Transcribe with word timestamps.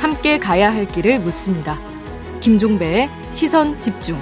함께 0.00 0.38
가야 0.38 0.72
할 0.72 0.86
길을 0.86 1.20
묻습니다. 1.20 1.78
김종배의 2.40 3.10
시선 3.30 3.78
집중. 3.80 4.18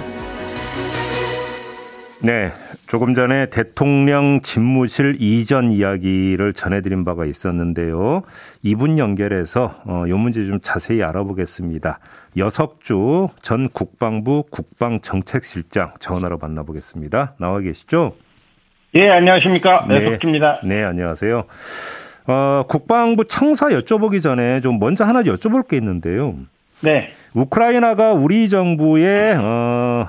네. 2.21 2.51
조금 2.87 3.15
전에 3.15 3.49
대통령 3.49 4.41
집무실 4.43 5.17
이전 5.19 5.71
이야기를 5.71 6.53
전해드린 6.53 7.03
바가 7.05 7.25
있었는데요. 7.25 8.21
이분 8.61 8.99
연결해서 8.99 9.81
어, 9.85 10.03
이 10.05 10.11
문제 10.11 10.45
좀 10.45 10.59
자세히 10.61 11.01
알아보겠습니다. 11.01 11.97
여석주 12.37 13.29
전 13.41 13.69
국방부 13.69 14.43
국방정책실장 14.51 15.93
전화로 15.99 16.37
만나보겠습니다. 16.37 17.33
나와 17.39 17.61
계시죠? 17.61 18.13
예, 18.95 19.09
안녕하십니까. 19.09 19.85
네, 19.89 20.05
여석주입니다. 20.05 20.59
네, 20.63 20.83
안녕하세요. 20.83 21.43
어, 22.27 22.63
국방부 22.67 23.25
청사 23.27 23.67
여쭤보기 23.69 24.21
전에 24.21 24.61
좀 24.61 24.79
먼저 24.79 25.03
하나 25.03 25.23
여쭤볼 25.23 25.67
게 25.67 25.77
있는데요. 25.77 26.35
네. 26.81 27.09
우크라이나가 27.33 28.13
우리 28.13 28.47
정부에 28.49 29.33
어, 29.35 30.07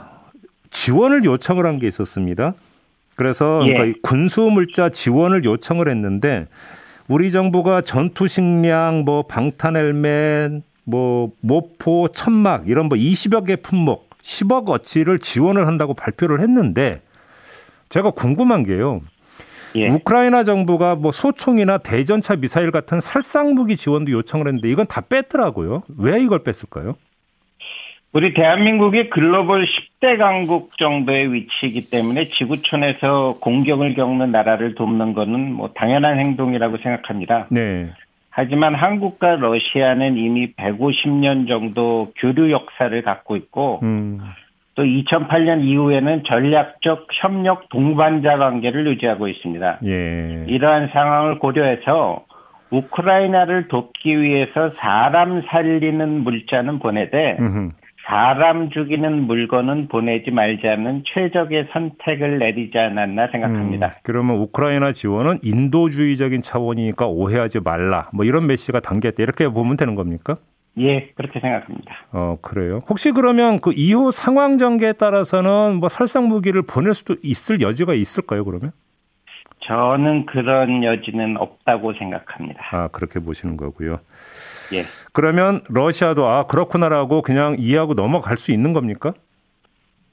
지원을 0.71 1.25
요청을 1.25 1.65
한 1.65 1.79
게 1.79 1.89
있었습니다. 1.89 2.55
그래서 3.17 3.63
예. 3.67 3.73
그러니까 3.73 3.99
군수 4.03 4.43
물자 4.43 4.91
지원을 4.91 5.45
요청을 5.45 5.89
했는데 5.89 6.47
우리 7.09 7.31
정부가 7.31 7.81
전투 7.81 8.29
식량, 8.29 9.05
뭐 9.05 9.23
방탄 9.23 9.77
헬멧, 9.77 10.63
뭐 10.85 11.31
모포, 11.41 12.09
천막 12.09 12.69
이런 12.69 12.87
뭐 12.87 12.99
20여 12.99 13.47
개 13.47 13.57
품목 13.57 14.11
10억 14.23 14.69
어치를 14.69 15.21
지원을 15.21 15.67
한다고 15.67 15.95
발표를 15.95 16.41
했는데 16.41 17.01
제가 17.89 18.11
궁금한 18.11 18.65
게요. 18.65 19.01
예. 19.77 19.89
우크라이나 19.89 20.45
정부가 20.45 20.95
뭐 20.95 21.11
소총이나 21.11 21.79
대전차 21.79 22.37
미사일 22.37 22.71
같은 22.71 23.01
살상 23.01 23.55
무기 23.55 23.77
지원도 23.77 24.13
요청을 24.13 24.47
했는데 24.47 24.71
이건 24.71 24.87
다 24.87 25.01
뺐더라고요. 25.01 25.83
왜 25.99 26.21
이걸 26.21 26.45
뺐을까요? 26.45 26.97
우리 28.13 28.33
대한민국이 28.33 29.11
글로벌 29.11 29.67
10대 29.67 30.19
강국 30.19 30.79
정도의 30.79 31.33
위치이기 31.33 31.91
때문에 31.91 32.29
지구촌에서 32.31 33.39
공격을 33.41 33.95
겪는 33.95 34.31
나라를 34.31 34.77
돕는 34.77 35.15
것은 35.15 35.53
뭐 35.53 35.71
당연한 35.75 36.21
행동이라고 36.21 36.77
생각합니다. 36.79 37.49
네. 37.51 37.91
하지만 38.31 38.77
한국과 38.77 39.37
러시아는 39.37 40.17
이미 40.17 40.53
150년 40.55 41.49
정도 41.49 42.13
교류 42.17 42.53
역사를 42.53 43.03
갖고 43.03 43.35
있고 43.35 43.81
음. 43.83 44.21
또 44.75 44.83
2008년 44.83 45.63
이후에는 45.63 46.25
전략적 46.25 47.07
협력 47.13 47.69
동반자 47.69 48.39
관계를 48.39 48.87
유지하고 48.89 49.29
있습니다. 49.29 49.79
예. 49.85 50.45
이러한 50.49 50.89
상황을 50.93 51.39
고려해서 51.39 52.25
우크라이나를 52.71 53.69
돕기 53.69 54.21
위해서 54.21 54.73
사람 54.79 55.43
살리는 55.49 56.25
물자는 56.25 56.81
보내되 56.81 57.37
음흠. 57.39 57.71
사람 58.07 58.69
죽이는 58.69 59.23
물건은 59.23 59.89
보내지 59.89 60.31
말자는 60.31 61.05
최적의 61.07 61.69
선택을 61.73 62.39
내리지 62.39 62.79
않았나 62.79 63.29
생각합니다. 63.29 63.87
음, 63.87 63.91
그러면 64.03 64.37
우크라이나 64.37 64.93
지원은 64.93 65.39
인도주의적인 65.43 66.43
차원이니까 66.43 67.07
오해하지 67.07 67.61
말라. 67.61 68.11
뭐 68.13 68.27
이런 68.27 68.47
메시가 68.47 68.81
담겼다. 68.81 69.23
이렇게 69.23 69.49
보면 69.49 69.79
되는 69.79 69.95
겁니까? 69.95 70.37
예, 70.79 71.11
그렇게 71.15 71.39
생각합니다. 71.41 71.95
어, 72.13 72.39
그래요. 72.43 72.81
혹시 72.89 73.13
그러면 73.13 73.61
그 73.61 73.73
이후 73.75 74.11
상황 74.11 74.59
전개에 74.59 74.95
따라서는 74.95 75.77
뭐 75.77 75.89
살상 75.89 76.27
무기를 76.29 76.63
보낼 76.63 76.95
수도 76.95 77.17
있을 77.23 77.61
여지가 77.61 77.95
있을까요, 77.95 78.45
그러면? 78.45 78.73
저는 79.61 80.27
그런 80.27 80.83
여지는 80.85 81.37
없다고 81.39 81.95
생각합니다. 81.95 82.61
아, 82.73 82.89
그렇게 82.89 83.21
보시는 83.21 83.57
거고요. 83.57 83.99
예. 84.73 84.83
그러면 85.13 85.63
러시아도 85.69 86.27
아, 86.27 86.47
그렇구나라고 86.47 87.23
그냥 87.23 87.57
이해하고 87.59 87.95
넘어갈 87.95 88.37
수 88.37 88.51
있는 88.53 88.73
겁니까? 88.73 89.15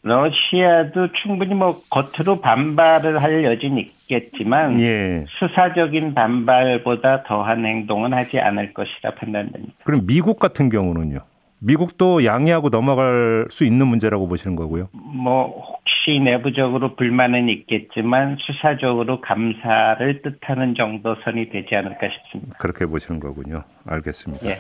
러시아도 0.04 1.10
충분히 1.22 1.54
뭐 1.54 1.82
겉으로 1.90 2.42
반발을 2.42 3.22
할 3.22 3.44
여지는 3.44 3.78
있겠지만 3.78 4.82
예. 4.82 5.26
수사적인 5.40 6.16
반발보다 6.16 7.24
더한 7.24 7.66
행동은 7.66 8.14
하지 8.14 8.40
않을 8.40 8.74
것이라 8.74 9.12
판단됩니다. 9.16 9.74
그럼 9.84 10.08
미국 10.08 10.40
같은 10.40 10.70
경우는요? 10.70 11.20
미국도 11.64 12.26
양해하고 12.26 12.72
넘어갈 12.72 13.46
수 13.52 13.66
있는 13.66 13.86
문제라고 13.86 14.28
보시는 14.28 14.56
거고요. 14.56 14.90
뭐 14.94 15.64
혹시 15.64 16.20
내부적으로 16.20 16.96
불만은 16.96 17.50
있겠지만 17.50 18.38
수사적으로 18.40 19.22
감사를 19.22 20.24
뜻하는 20.24 20.74
정도 20.74 21.16
선이 21.24 21.50
되지 21.52 21.76
않을까 21.76 22.10
싶습니다. 22.10 22.58
그렇게 22.58 22.88
보시는 22.88 23.20
거군요. 23.20 23.64
알겠습니다. 23.86 24.48
예. 24.48 24.58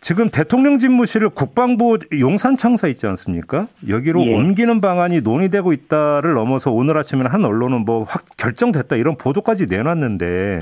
지금 0.00 0.30
대통령 0.30 0.78
집무실을 0.78 1.28
국방부 1.28 1.98
용산 2.18 2.56
청사 2.56 2.88
있지 2.88 3.06
않습니까? 3.06 3.66
여기로 3.86 4.22
예. 4.26 4.34
옮기는 4.34 4.80
방안이 4.80 5.20
논의되고 5.20 5.72
있다를 5.74 6.32
넘어서 6.34 6.70
오늘 6.70 6.96
아침에 6.96 7.24
한 7.28 7.44
언론은 7.44 7.84
뭐 7.84 8.04
확 8.08 8.24
결정됐다 8.38 8.96
이런 8.96 9.16
보도까지 9.16 9.66
내놨는데 9.66 10.60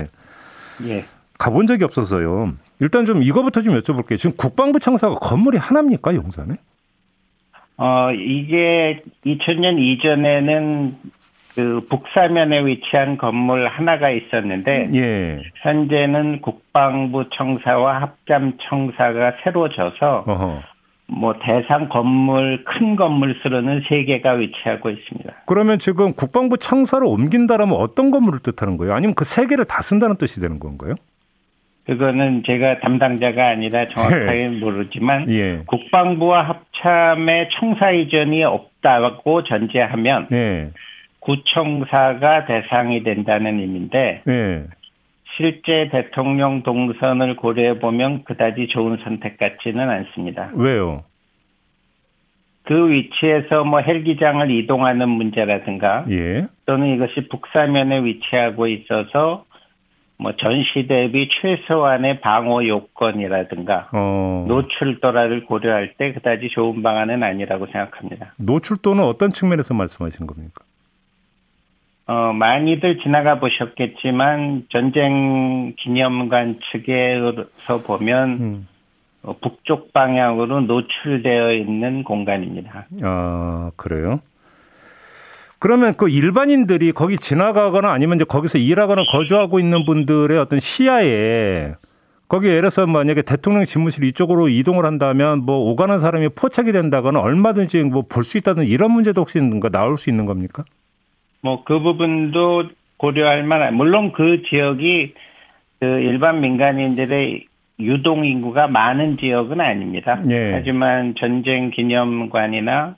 예. 0.87 1.05
가본 1.37 1.67
적이 1.67 1.85
없어서요. 1.85 2.53
일단 2.81 3.05
좀 3.05 3.23
이거부터 3.23 3.61
좀 3.61 3.79
여쭤볼게요. 3.79 4.17
지금 4.17 4.35
국방부 4.35 4.79
청사가 4.79 5.15
건물이 5.15 5.57
하나입니까 5.57 6.15
용산에? 6.15 6.55
어, 7.77 8.11
이게 8.11 9.03
2000년 9.25 9.79
이전에는 9.79 10.97
그 11.55 11.81
북사면에 11.89 12.65
위치한 12.65 13.17
건물 13.17 13.67
하나가 13.67 14.09
있었는데 14.09 14.87
예. 14.95 15.41
현재는 15.55 16.41
국방부 16.41 17.29
청사와 17.31 18.01
합참 18.01 18.53
청사가 18.61 19.33
새로 19.43 19.69
져서 19.69 20.23
어허. 20.27 20.61
뭐 21.07 21.33
대상 21.43 21.89
건물 21.89 22.63
큰 22.65 22.95
건물 22.95 23.35
수로는 23.41 23.81
세 23.89 24.03
개가 24.03 24.33
위치하고 24.33 24.91
있습니다. 24.91 25.33
그러면 25.47 25.79
지금 25.79 26.13
국방부 26.13 26.57
청사를 26.57 27.03
옮긴다라면 27.05 27.75
어떤 27.75 28.11
건물을 28.11 28.39
뜻하는 28.41 28.77
거예요? 28.77 28.93
아니면 28.93 29.15
그 29.15 29.25
세 29.25 29.47
개를 29.47 29.65
다 29.65 29.81
쓴다는 29.81 30.17
뜻이 30.17 30.39
되는 30.39 30.59
건가요? 30.59 30.93
그거는 31.87 32.43
제가 32.45 32.79
담당자가 32.81 33.47
아니라 33.47 33.87
정확하게 33.87 34.49
모르지만 34.49 35.31
예. 35.31 35.63
국방부와 35.65 36.43
합참의 36.43 37.49
청사 37.53 37.89
이전이 37.89 38.43
없다고 38.43 39.43
전제하면 39.43 40.27
예. 40.31 40.69
구청사가 41.19 42.45
대상이 42.45 43.03
된다는 43.03 43.59
의미인데 43.59 44.23
예. 44.27 44.63
실제 45.37 45.89
대통령 45.91 46.63
동선을 46.63 47.35
고려해 47.35 47.79
보면 47.79 48.23
그다지 48.23 48.67
좋은 48.67 48.97
선택 49.03 49.37
같지는 49.37 49.89
않습니다. 49.89 50.51
왜요? 50.55 51.03
그 52.63 52.89
위치에서 52.89 53.63
뭐 53.63 53.79
헬기장을 53.79 54.49
이동하는 54.51 55.09
문제라든가 55.09 56.05
예. 56.09 56.47
또는 56.65 56.89
이것이 56.89 57.27
북사면에 57.29 58.03
위치하고 58.03 58.67
있어서 58.67 59.45
뭐 60.17 60.35
전시 60.35 60.85
대비 60.87 61.29
최소한의 61.29 62.19
방어 62.19 62.65
요건이라든가 62.67 63.89
어. 63.93 64.45
노출도라를 64.49 65.45
고려할 65.45 65.93
때 65.97 66.13
그다지 66.13 66.49
좋은 66.49 66.83
방안은 66.83 67.23
아니라고 67.23 67.67
생각합니다. 67.67 68.33
노출도는 68.37 69.03
어떤 69.03 69.29
측면에서 69.29 69.73
말씀하시는 69.73 70.27
겁니까? 70.27 70.65
어, 72.09 72.33
많이들 72.33 72.97
지나가 73.03 73.39
보셨겠지만 73.39 74.65
전쟁 74.69 75.75
기념관 75.77 76.59
측에서 76.71 77.81
보면 77.85 78.29
음. 78.41 78.67
어, 79.21 79.35
북쪽 79.39 79.93
방향으로 79.93 80.61
노출되어 80.61 81.53
있는 81.53 82.03
공간입니다. 82.03 82.87
아, 83.03 83.69
그래요? 83.75 84.21
그러면 85.59 85.93
그 85.97 86.09
일반인들이 86.09 86.93
거기 86.93 87.15
지나가거나 87.17 87.91
아니면 87.91 88.15
이제 88.15 88.25
거기서 88.25 88.57
일하거나 88.57 89.03
거주하고 89.11 89.59
있는 89.59 89.85
분들의 89.85 90.35
어떤 90.39 90.59
시야에 90.59 91.73
거기 92.27 92.47
예를 92.47 92.61
들어서 92.61 92.87
만약에 92.87 93.21
대통령 93.21 93.65
집무실 93.65 94.03
이쪽으로 94.05 94.49
이동을 94.49 94.83
한다면 94.83 95.45
뭐 95.45 95.57
오가는 95.69 95.99
사람이 95.99 96.29
포착이 96.29 96.71
된다거나 96.71 97.19
얼마든지 97.19 97.83
뭐 97.83 98.01
볼 98.01 98.23
수 98.23 98.39
있다든 98.39 98.63
이런 98.65 98.89
문제도 98.89 99.21
혹시 99.21 99.39
나올 99.71 99.99
수 99.99 100.09
있는 100.09 100.25
겁니까? 100.25 100.63
뭐 101.41 101.63
그 101.63 101.79
부분도 101.79 102.69
고려할 102.97 103.43
만한 103.43 103.75
물론 103.75 104.11
그 104.11 104.43
지역이 104.43 105.13
그 105.79 105.85
일반 105.85 106.41
민간인들의 106.41 107.45
유동 107.79 108.25
인구가 108.25 108.67
많은 108.67 109.17
지역은 109.17 109.61
아닙니다. 109.61 110.21
예. 110.29 110.51
하지만 110.51 111.15
전쟁 111.15 111.71
기념관이나 111.71 112.97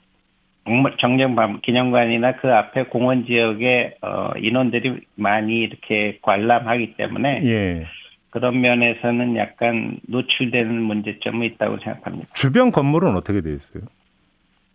정령 0.98 1.60
기념관이나 1.62 2.36
그 2.36 2.52
앞에 2.52 2.84
공원 2.84 3.24
지역에 3.26 3.94
어, 4.02 4.30
인원들이 4.36 5.00
많이 5.14 5.58
이렇게 5.58 6.18
관람하기 6.22 6.96
때문에 6.96 7.42
예. 7.44 7.86
그런 8.30 8.60
면에서는 8.60 9.36
약간 9.36 9.98
노출되는 10.08 10.82
문제점이 10.82 11.46
있다고 11.46 11.78
생각합니다. 11.78 12.28
주변 12.32 12.70
건물은 12.70 13.14
어떻게 13.14 13.40
돼 13.40 13.52
있어요? 13.52 13.84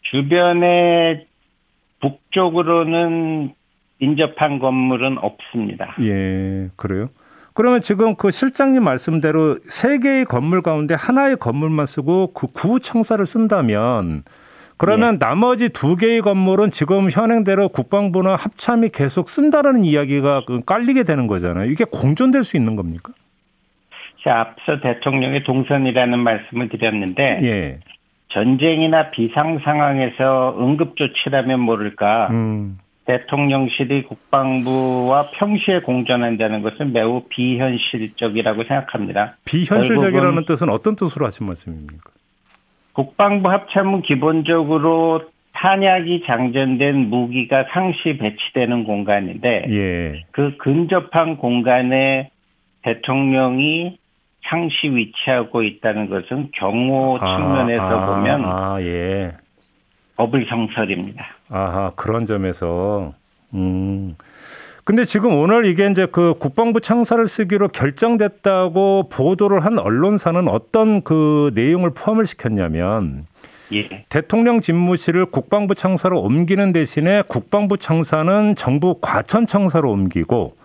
주변에 0.03 1.25
북쪽으로는 1.99 3.53
인접한 3.99 4.59
건물은 4.59 5.17
없습니다. 5.17 5.95
예, 6.01 6.69
그래요? 6.75 7.09
그러면 7.53 7.81
지금 7.81 8.15
그 8.15 8.29
실장님 8.29 8.83
말씀대로 8.83 9.57
세 9.67 9.97
개의 9.97 10.25
건물 10.25 10.61
가운데 10.61 10.93
하나의 10.93 11.37
건물만 11.37 11.87
쓰고 11.87 12.33
그 12.33 12.47
구청사를 12.47 13.25
쓴다면 13.25 14.23
그러면 14.77 15.15
예. 15.15 15.19
나머지 15.19 15.69
두 15.69 15.95
개의 15.95 16.21
건물은 16.21 16.69
지금 16.69 17.09
현행대로 17.09 17.69
국방부나 17.69 18.35
합참이 18.35 18.89
계속 18.89 19.29
쓴다라는 19.29 19.85
이야기가 19.85 20.43
그 20.45 20.63
깔리게 20.63 21.03
되는 21.03 21.25
거잖아요. 21.25 21.71
이게 21.71 21.83
공존될 21.83 22.43
수 22.43 22.57
있는 22.57 22.75
겁니까? 22.75 23.11
자, 24.23 24.41
앞서 24.41 24.79
대통령의 24.79 25.43
동선이라는 25.43 26.19
말씀을 26.19 26.69
드렸는데 26.69 27.39
예. 27.41 27.79
전쟁이나 28.29 29.09
비상 29.11 29.59
상황에서 29.59 30.57
응급 30.59 30.95
조치라면 30.97 31.59
모를까 31.59 32.27
음. 32.31 32.79
대통령실이 33.05 34.03
국방부와 34.03 35.29
평시에 35.31 35.79
공존한다는 35.79 36.61
것은 36.61 36.91
매우 36.91 37.23
비현실적이라고 37.29 38.63
생각합니다. 38.65 39.37
비현실적이라는 39.45 40.43
뜻은 40.45 40.69
어떤 40.69 40.95
뜻으로 40.97 41.25
하신 41.25 41.47
말씀입니까? 41.47 42.11
국방부 42.91 43.49
합참은 43.49 44.01
기본적으로 44.01 45.21
탄약이 45.53 46.23
장전된 46.25 47.09
무기가 47.09 47.65
상시 47.71 48.17
배치되는 48.17 48.83
공간인데 48.83 49.65
예. 49.69 50.25
그 50.31 50.57
근접한 50.57 51.37
공간에 51.37 52.29
대통령이 52.83 53.97
상시 54.47 54.89
위치하고 54.89 55.63
있다는 55.63 56.09
것은 56.09 56.49
경호 56.53 57.19
아, 57.21 57.37
측면에서 57.37 57.83
아, 57.83 58.05
보면 58.05 58.45
아, 58.45 58.81
예. 58.81 59.33
어불성설입니다. 60.15 61.25
아하 61.49 61.91
그런 61.95 62.25
점에서 62.25 63.13
음. 63.53 64.15
근데 64.83 65.03
지금 65.03 65.37
오늘 65.37 65.65
이게 65.65 65.85
이제 65.87 66.05
그 66.05 66.33
국방부 66.39 66.79
창사를 66.79 67.27
쓰기로 67.27 67.67
결정됐다고 67.67 69.09
보도를 69.09 69.65
한 69.65 69.77
언론사는 69.79 70.47
어떤 70.47 71.01
그 71.01 71.51
내용을 71.55 71.91
포함을 71.93 72.25
시켰냐면 72.25 73.25
예. 73.73 74.05
대통령 74.09 74.61
집무실을 74.61 75.25
국방부 75.25 75.75
창사로 75.75 76.21
옮기는 76.21 76.71
대신에 76.71 77.21
국방부 77.27 77.77
창사는 77.77 78.55
정부 78.55 78.97
과천 79.01 79.45
청사로 79.45 79.91
옮기고 79.91 80.55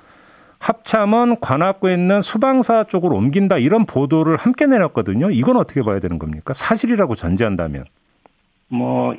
합참은 0.62 1.40
관악구에 1.40 1.92
있는 1.94 2.20
수방사 2.20 2.84
쪽으로 2.84 3.16
옮긴다 3.16 3.58
이런 3.58 3.84
보도를 3.84 4.36
함께 4.36 4.66
내놨거든요. 4.66 5.32
이건 5.32 5.56
어떻게 5.56 5.82
봐야 5.82 5.98
되는 5.98 6.20
겁니까? 6.20 6.54
사실이라고 6.54 7.16
전제한다면. 7.16 7.84
뭐 8.68 9.14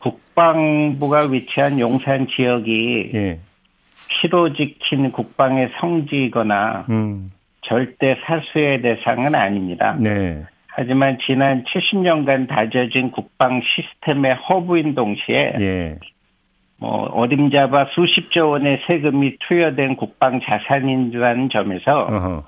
국방부가 0.00 1.20
위치한 1.22 1.78
용산 1.78 2.26
지역이 2.26 3.10
예. 3.14 3.38
피로 4.08 4.52
지킨 4.52 5.12
국방의 5.12 5.70
성지이거나 5.78 6.86
음. 6.90 7.28
절대 7.62 8.18
사수의 8.24 8.82
대상은 8.82 9.36
아닙니다. 9.36 9.96
네. 10.00 10.44
하지만 10.66 11.18
지난 11.24 11.64
70년간 11.64 12.48
다져진 12.48 13.12
국방 13.12 13.62
시스템의 13.62 14.34
허브인 14.34 14.96
동시에 14.96 15.54
예. 15.60 15.98
뭐 16.78 17.04
어림잡아 17.04 17.86
수십조 17.92 18.50
원의 18.50 18.82
세금이 18.86 19.38
투여된 19.48 19.96
국방 19.96 20.40
자산이라는 20.40 21.48
점에서 21.50 22.00
어허. 22.02 22.44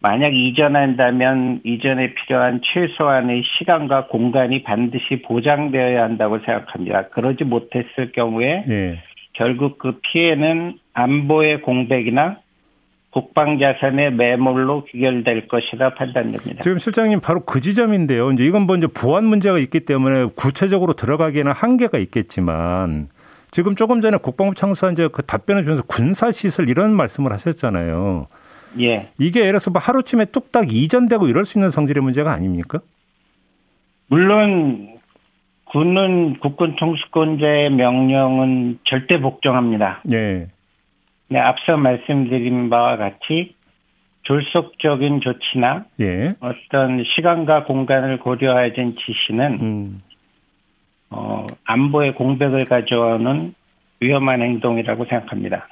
만약 0.00 0.32
이전한다면 0.32 1.60
이전에 1.64 2.14
필요한 2.14 2.60
최소한의 2.62 3.42
시간과 3.58 4.06
공간이 4.06 4.62
반드시 4.62 5.22
보장되어야 5.22 6.04
한다고 6.04 6.38
생각합니다. 6.38 7.08
그러지 7.08 7.44
못했을 7.44 8.12
경우에 8.12 8.64
예. 8.68 9.02
결국 9.32 9.78
그 9.78 9.98
피해는 10.02 10.78
안보의 10.92 11.62
공백이나 11.62 12.38
국방 13.10 13.58
자산의 13.58 14.12
매몰로 14.12 14.84
귀결될 14.84 15.48
것이라 15.48 15.94
판단됩니다. 15.94 16.62
지금 16.62 16.78
실장님 16.78 17.20
바로 17.20 17.40
그 17.40 17.60
지점인데요. 17.60 18.30
이제 18.32 18.44
이건 18.44 18.66
먼저 18.66 18.86
뭐 18.86 18.92
보안 18.94 19.24
문제가 19.24 19.58
있기 19.58 19.80
때문에 19.80 20.26
구체적으로 20.36 20.92
들어가기에는 20.92 21.50
한계가 21.50 21.98
있겠지만 21.98 23.08
지금 23.50 23.74
조금 23.74 24.00
전에 24.00 24.18
국방부 24.18 24.54
창사 24.54 24.90
이제 24.90 25.08
그 25.10 25.22
답변을 25.22 25.62
주면서 25.62 25.82
군사 25.84 26.30
시설 26.30 26.68
이런 26.68 26.94
말씀을 26.94 27.32
하셨잖아요. 27.32 28.26
예. 28.80 29.08
이게 29.18 29.40
예를 29.40 29.52
들어서 29.52 29.70
뭐 29.70 29.80
하루쯤에 29.80 30.26
뚝딱 30.26 30.72
이전되고 30.72 31.26
이럴 31.28 31.44
수 31.44 31.58
있는 31.58 31.70
성질의 31.70 32.02
문제가 32.02 32.32
아닙니까? 32.32 32.80
물론 34.08 34.98
군은 35.64 36.38
국군 36.40 36.76
총수권자의 36.76 37.70
명령은 37.70 38.78
절대 38.84 39.20
복종합니다. 39.20 40.02
예. 40.12 40.48
네, 41.28 41.38
앞서 41.38 41.76
말씀드린 41.76 42.70
바와 42.70 42.96
같이 42.96 43.54
졸속적인 44.22 45.20
조치나 45.20 45.86
예. 46.00 46.34
어떤 46.40 47.04
시간과 47.04 47.64
공간을 47.64 48.18
고려하진 48.18 48.96
지시는 48.96 49.58
음. 49.60 50.02
어, 51.10 51.46
안보의 51.64 52.14
공백을 52.14 52.64
가져오는 52.66 53.54
위험한 54.00 54.42
행동이라고 54.42 55.04
생각합니다. 55.06 55.66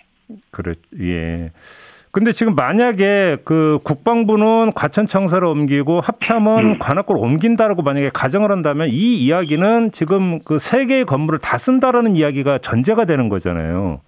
그래, 0.51 0.75
예. 1.01 1.51
근데 2.11 2.33
지금 2.33 2.55
만약에 2.55 3.37
그 3.45 3.79
국방부는 3.85 4.73
과천청사로 4.73 5.51
옮기고 5.51 6.01
합참은 6.01 6.65
음. 6.65 6.79
관악구로 6.79 7.21
옮긴다라고 7.21 7.83
만약에 7.83 8.09
가정을 8.11 8.51
한다면 8.51 8.89
이 8.89 9.19
이야기는 9.19 9.93
지금 9.93 10.41
그 10.43 10.59
세 10.59 10.87
개의 10.87 11.05
건물을 11.05 11.39
다 11.41 11.59
쓴다라는 11.59 12.17
이야기가 12.17 12.59
전제가 12.59 13.05
되는 13.05 13.29
거잖아요. 13.29 14.01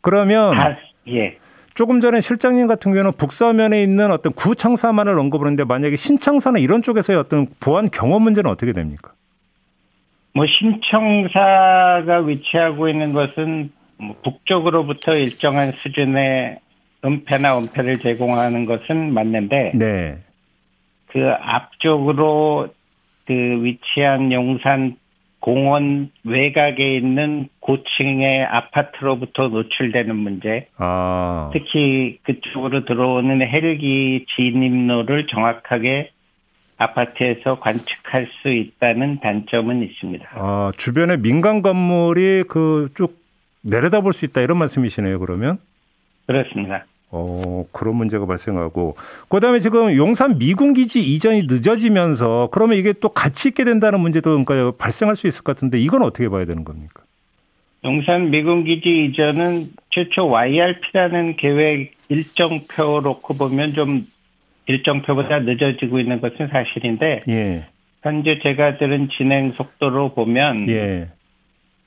그러면 0.00 0.58
아, 0.58 0.76
예. 1.08 1.36
조금 1.74 2.00
전에 2.00 2.20
실장님 2.22 2.66
같은 2.66 2.92
경우는 2.92 3.12
북서면에 3.18 3.82
있는 3.82 4.10
어떤 4.10 4.32
구청사만을 4.32 5.18
언급을 5.18 5.46
했는데 5.46 5.64
만약에 5.64 5.96
신청사나 5.96 6.58
이런 6.60 6.80
쪽에서의 6.82 7.18
어떤 7.18 7.46
보안 7.60 7.90
경험 7.90 8.22
문제는 8.22 8.50
어떻게 8.50 8.72
됩니까? 8.72 9.12
뭐 10.34 10.46
신청사가 10.46 12.18
위치하고 12.26 12.88
있는 12.88 13.12
것은 13.12 13.70
뭐 13.96 14.16
북쪽으로부터 14.24 15.16
일정한 15.16 15.72
수준의 15.82 16.58
은폐나 17.04 17.58
은폐를 17.58 17.98
제공하는 17.98 18.66
것은 18.66 19.12
맞는데 19.14 19.72
네. 19.74 20.18
그 21.06 21.30
앞쪽으로 21.40 22.68
그 23.26 23.32
위치한 23.32 24.32
용산 24.32 24.96
공원 25.38 26.10
외곽에 26.24 26.96
있는 26.96 27.48
고층의 27.60 28.44
아파트로부터 28.44 29.48
노출되는 29.48 30.16
문제. 30.16 30.68
아. 30.78 31.50
특히 31.52 32.18
그쪽으로 32.22 32.86
들어오는 32.86 33.42
헬기 33.42 34.24
진입로를 34.34 35.26
정확하게 35.26 36.10
아파트에서 36.76 37.58
관측할 37.60 38.28
수 38.42 38.48
있다는 38.48 39.20
단점은 39.20 39.82
있습니다. 39.82 40.28
아, 40.34 40.72
주변에 40.76 41.16
민간 41.16 41.62
건물이 41.62 42.44
그 42.48 42.88
쭉 42.94 43.22
내려다볼 43.62 44.12
수 44.12 44.24
있다 44.26 44.40
이런 44.42 44.58
말씀이시네요, 44.58 45.18
그러면? 45.20 45.58
그렇습니다. 46.26 46.84
어, 47.10 47.64
그런 47.72 47.94
문제가 47.96 48.26
발생하고. 48.26 48.96
그 49.28 49.40
다음에 49.40 49.58
지금 49.60 49.94
용산 49.96 50.36
미군 50.38 50.74
기지 50.74 51.00
이전이 51.00 51.44
늦어지면서 51.48 52.48
그러면 52.52 52.76
이게 52.76 52.92
또 52.92 53.08
같이 53.10 53.48
있게 53.48 53.64
된다는 53.64 54.00
문제도 54.00 54.30
그러니까 54.44 54.76
발생할 54.76 55.14
수 55.16 55.26
있을 55.28 55.44
것 55.44 55.54
같은데 55.54 55.78
이건 55.78 56.02
어떻게 56.02 56.28
봐야 56.28 56.44
되는 56.44 56.64
겁니까? 56.64 57.02
용산 57.84 58.30
미군 58.30 58.64
기지 58.64 59.04
이전은 59.06 59.68
최초 59.90 60.26
YRP라는 60.28 61.36
계획 61.36 61.92
일정표 62.08 63.00
놓고 63.02 63.34
보면 63.34 63.74
좀 63.74 64.04
일정표보다 64.66 65.40
늦어지고 65.40 65.98
있는 65.98 66.20
것은 66.20 66.48
사실인데 66.48 67.24
예. 67.28 67.66
현재 68.02 68.38
제가 68.42 68.78
들은 68.78 69.08
진행 69.16 69.52
속도로 69.52 70.14
보면 70.14 70.68
예. 70.68 71.08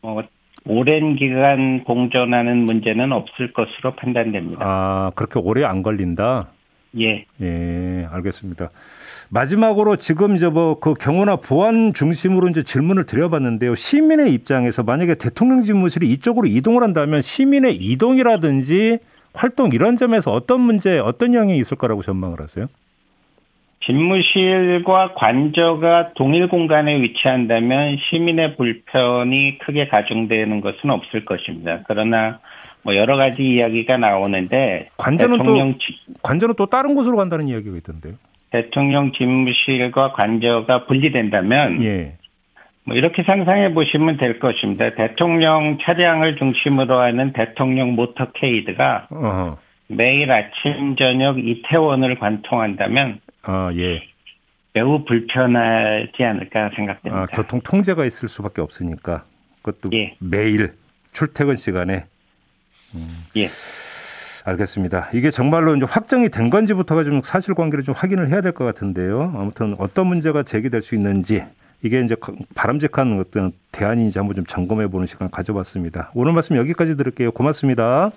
어, 0.02 0.22
오랜 0.66 1.16
기간 1.16 1.84
공존하는 1.84 2.58
문제는 2.58 3.12
없을 3.12 3.54
것으로 3.54 3.96
판단됩니다. 3.96 4.60
아 4.62 5.12
그렇게 5.16 5.40
오래 5.40 5.64
안 5.64 5.84
걸린다. 5.84 6.50
예. 7.00 7.26
예, 7.42 8.08
알겠습니다. 8.12 8.70
마지막으로 9.30 9.98
지금 9.98 10.36
이제 10.36 10.48
뭐그 10.50 10.96
경호나 10.96 11.38
보안 11.38 11.94
중심으로 11.94 12.50
이제 12.50 12.64
질문을 12.64 13.06
드려봤는데요. 13.06 13.76
시민의 13.76 14.34
입장에서 14.34 14.84
만약에 14.84 15.16
대통령 15.16 15.64
집무실이 15.64 16.10
이쪽으로 16.12 16.48
이동을 16.48 16.84
한다면 16.84 17.22
시민의 17.22 17.76
이동이라든지 17.76 19.00
활동 19.38 19.70
이런 19.72 19.96
점에서 19.96 20.32
어떤 20.32 20.62
문제, 20.62 20.98
어떤 21.00 21.34
영향이 21.34 21.58
있을 21.60 21.78
거라고 21.78 22.02
전망을 22.02 22.42
하세요? 22.42 22.68
집무실과 23.86 25.14
관저가 25.14 26.14
동일 26.16 26.50
공간에 26.50 27.00
위치한다면 27.02 27.98
시민의 28.10 28.58
불편이 28.58 29.60
크게 29.60 29.88
가중되는 29.88 30.62
것은 30.62 30.90
없을 30.90 31.26
것입니다. 31.26 31.82
그러나 31.88 32.40
뭐 32.82 32.96
여러 32.96 33.16
가지 33.16 33.44
이야기가 33.44 33.98
나오는데 33.98 34.90
관저는 34.98 35.44
또 35.44 35.56
관저는 36.24 36.56
또 36.58 36.66
다른 36.66 36.96
곳으로 36.96 37.18
간다는 37.18 37.48
이야기가 37.48 37.78
있던데요. 37.78 38.14
대통령 38.50 39.12
집무실과 39.12 40.14
관저가 40.14 40.86
분리된다면 40.86 41.84
예. 41.84 42.16
뭐 42.88 42.96
이렇게 42.96 43.22
상상해 43.24 43.74
보시면 43.74 44.16
될 44.18 44.40
것입니다. 44.40 44.96
대통령 44.96 45.78
차량을 45.82 46.38
중심으로 46.38 46.98
하는 47.00 47.34
대통령 47.34 47.92
모터케이드가 47.96 49.08
어허. 49.12 49.58
매일 49.90 50.32
아침 50.32 50.96
저녁 50.96 51.38
이태원을 51.38 52.18
관통한다면 52.18 53.20
아 53.44 53.72
예. 53.76 54.04
매우 54.74 55.04
불편하지 55.04 56.24
않을까 56.24 56.70
생각됩니다. 56.76 57.24
아, 57.24 57.26
교통 57.28 57.60
통제가 57.62 58.06
있을 58.06 58.30
수밖에 58.30 58.62
없으니까 58.62 59.26
그것도 59.62 59.90
예. 59.94 60.16
매일 60.20 60.74
출퇴근 61.12 61.56
시간에. 61.56 62.06
음. 62.96 63.08
예. 63.36 63.50
알겠습니다. 64.46 65.10
이게 65.14 65.30
정말로 65.30 65.76
이제 65.76 65.86
확정이 65.90 66.30
된 66.30 66.50
건지부터가 66.50 67.04
좀 67.04 67.22
사실관계를 67.22 67.84
좀 67.84 67.94
확인을 67.98 68.30
해야 68.30 68.40
될 68.40 68.54
것 68.54 68.64
같은데요. 68.64 69.34
아무튼 69.36 69.76
어떤 69.78 70.08
문제가 70.08 70.44
제기될 70.44 70.82
수 70.82 70.96
있는지 70.96 71.44
이게 71.84 72.02
이제 72.02 72.16
바람직한 72.56 73.20
어떤 73.20 73.52
대안인지 73.72 74.18
한번 74.20 74.36
좀 74.36 74.46
점검해 74.46 74.88
보는 74.88 75.06
시간 75.08 75.30
가져봤습니다. 75.30 76.12
오늘 76.16 76.34
말씀 76.34 76.58
여기까지 76.58 76.98
들을게요. 76.98 77.32
고맙습니다. 77.32 78.12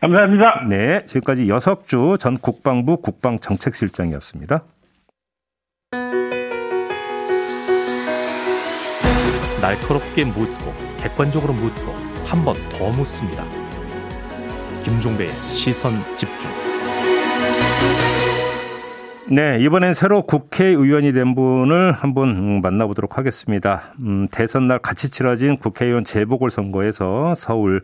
감사합니다. 0.00 0.66
네, 0.68 1.04
지금까지 1.06 1.48
여석주 1.48 2.16
전 2.20 2.38
국방부 2.38 2.98
국방정책실장이었습니다. 2.98 4.62
날카롭게 9.60 10.24
묻고 10.24 10.72
객관적으로 10.98 11.52
묻고 11.54 11.92
한 12.26 12.44
번 12.44 12.54
더 12.70 12.90
묻습니다. 12.90 13.44
김종배의 14.82 15.30
시선 15.48 15.94
집중. 16.16 16.65
네, 19.28 19.58
이번엔 19.60 19.92
새로 19.92 20.22
국회의원이 20.22 21.12
된 21.12 21.34
분을 21.34 21.90
한번 21.92 22.60
만나보도록 22.60 23.18
하겠습니다. 23.18 23.92
음, 23.98 24.28
대선 24.30 24.68
날 24.68 24.78
같이 24.78 25.10
치러진 25.10 25.56
국회의원 25.56 26.04
재보궐선거에서 26.04 27.34
서울 27.34 27.82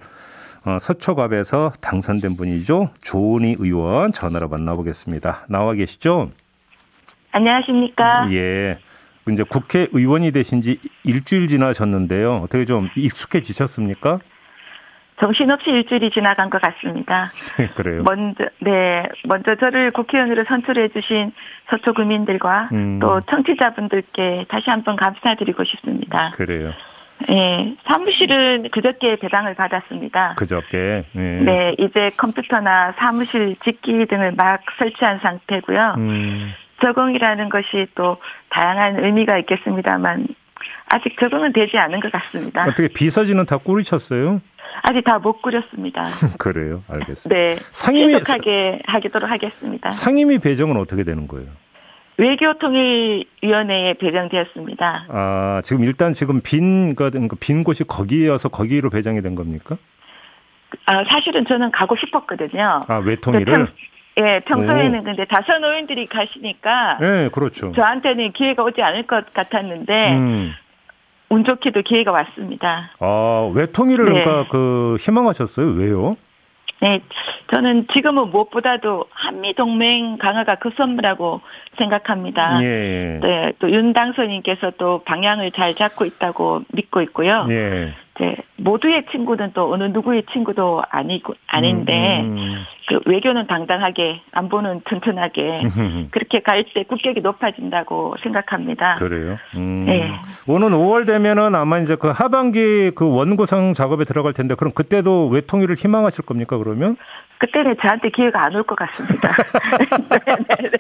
어, 0.65 0.79
서초갑에서 0.81 1.73
당선된 1.81 2.37
분이죠. 2.37 2.91
조은희 3.01 3.57
의원 3.59 4.13
전화로 4.13 4.49
만나보겠습니다. 4.49 5.47
나와 5.49 5.75
계시죠? 5.75 6.31
안녕하십니까? 7.33 8.33
예. 8.33 8.79
이제 9.29 9.43
국회의원이 9.43 10.31
되신 10.31 10.63
지 10.63 10.79
일주일 11.03 11.49
지나셨는데요. 11.49 12.37
어떻게 12.37 12.65
좀 12.65 12.89
익숙해지셨습니까? 12.95 14.21
정신없이 15.23 15.71
일주일이 15.71 16.11
지나간 16.11 16.51
것 16.51 16.61
같습니다. 16.61 17.31
그래요. 17.77 18.03
먼저 18.05 18.45
네 18.59 19.09
먼저 19.25 19.55
저를 19.55 19.93
국회의원으로 19.93 20.45
선출해 20.49 20.89
주신 20.89 21.33
서초 21.71 21.95
구민들과 21.95 22.71
음. 22.73 22.99
또 22.99 23.21
청취자분들께 23.31 24.47
다시 24.49 24.69
한번 24.69 24.97
감사드리고 24.97 25.63
싶습니다. 25.63 26.33
그래요. 26.35 26.73
네, 27.29 27.77
사무실은 27.87 28.69
그저께 28.73 29.15
배당을 29.15 29.55
받았습니다. 29.55 30.35
그저께. 30.37 31.05
네. 31.13 31.41
네, 31.41 31.75
이제 31.79 32.11
컴퓨터나 32.19 32.95
사무실 32.99 33.55
직기 33.63 34.05
등을 34.07 34.33
막 34.33 34.61
설치한 34.77 35.21
상태고요. 35.23 35.95
음. 35.99 36.53
적응이라는 36.81 37.49
것이 37.49 37.87
또 37.95 38.17
다양한 38.49 39.05
의미가 39.05 39.39
있겠습니다만 39.39 40.27
아직 40.87 41.17
적응은 41.19 41.53
되지 41.53 41.77
않은 41.79 42.01
것 42.01 42.11
같습니다. 42.13 42.63
어떻게 42.65 42.89
비서진은 42.89 43.47
다 43.47 43.57
꾸리셨어요? 43.59 44.41
아직 44.83 45.05
다 45.05 45.19
못 45.19 45.41
꾸렸습니다. 45.43 46.03
그래요, 46.39 46.83
알겠습니다. 46.89 47.29
네, 47.29 47.57
상임위 47.73 48.15
계속하게 48.15 48.83
하도록 48.87 49.31
하겠습니다. 49.31 49.93
상임위 49.93 50.39
배정은 50.39 50.77
어떻게 50.77 51.05
되는 51.05 51.29
거예요? 51.29 51.49
외교통일위원회에 52.19 53.95
배정되었습니다. 53.95 55.07
아, 55.09 55.63
지금 55.65 55.85
일단 55.85 56.13
지금 56.13 56.41
빈, 56.41 56.95
그, 56.95 57.11
빈 57.41 57.65
곳이 57.65 57.85
거기여서 57.85 58.49
거기로 58.49 58.91
배정이 58.91 59.23
된 59.23 59.35
겁니까? 59.35 59.77
아, 60.87 61.05
사실은 61.05 61.45
저는 61.47 61.71
가고 61.71 61.97
싶었거든요. 61.97 62.81
아, 62.87 62.97
외통일을? 62.99 63.69
예, 64.19 64.41
평소에는 64.45 65.01
오. 65.01 65.03
근데 65.05 65.25
다선 65.25 65.65
의원들이 65.65 66.07
가시니까. 66.07 66.99
네, 67.01 67.29
그렇죠. 67.31 67.73
저한테는 67.73 68.33
기회가 68.33 68.63
오지 68.63 68.83
않을 68.83 69.07
것 69.07 69.33
같았는데, 69.33 70.13
음. 70.15 70.53
운 71.31 71.45
좋게도 71.45 71.83
기회가 71.83 72.13
왔습니다. 72.13 72.91
아, 73.01 73.51
외통일을 73.55 74.05
네. 74.13 74.23
그러니까 74.23 74.51
그 74.51 74.97
희망하셨어요? 75.01 75.67
왜요? 75.69 76.15
네, 76.83 77.01
저는 77.55 77.87
지금은 77.93 78.31
무엇보다도 78.31 79.07
한미 79.13 79.55
동맹 79.55 80.19
강화가 80.19 80.57
그 80.57 80.71
선물라고 80.77 81.41
생각합니다. 81.79 82.63
예. 82.65 83.19
네, 83.23 83.53
또 83.61 83.69
윤 83.69 83.93
당선인께서 83.93 84.73
또 84.79 84.99
방향을 85.05 85.53
잘 85.53 85.75
잡고 85.77 86.05
있다고 86.05 86.65
믿고 86.73 87.01
있고요. 87.03 87.47
예. 87.51 87.95
네, 88.23 88.37
모두의 88.57 89.07
친구는 89.11 89.51
또 89.53 89.73
어느 89.73 89.83
누구의 89.85 90.23
친구도 90.33 90.85
아니고 90.91 91.35
아닌데 91.49 92.21
음, 92.21 92.39
음. 92.39 92.65
그 92.87 93.01
외교는 93.07 93.49
당당하게 93.49 94.21
안보는 94.31 94.83
튼튼하게 94.85 95.63
그렇게 96.13 96.39
갈 96.41 96.63
때 96.73 96.85
국격이 96.85 97.21
높아진다고 97.21 98.15
생각합니다. 98.23 98.95
그래요. 98.95 99.39
음. 99.57 99.87
네. 99.87 100.13
오는 100.47 100.69
5월 100.71 101.05
되면은 101.05 101.57
아마 101.57 101.81
이제 101.81 101.97
그 101.97 102.11
하반기 102.11 102.93
그 102.95 103.11
원구성 103.13 103.75
작업에 103.75 104.05
들어갈 104.05 104.33
텐데 104.35 104.55
그럼 104.55 104.73
그때도 104.73 105.27
외통일을 105.27 105.75
희망하실 105.75 106.25
겁니까 106.25 106.57
그러면? 106.59 106.97
그때는 107.39 107.75
저한테 107.83 108.11
기회가 108.11 108.45
안 108.45 108.55
올 108.55 108.63
것 108.63 108.77
같습니다. 108.77 109.31
네, 110.25 110.37
네, 110.49 110.71
네. 110.71 110.79